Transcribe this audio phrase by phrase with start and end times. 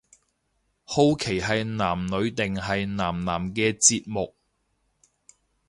[0.83, 4.35] 好奇係男女定係男男嘅節目